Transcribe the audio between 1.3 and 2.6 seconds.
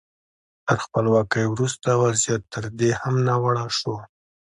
وروسته وضعیت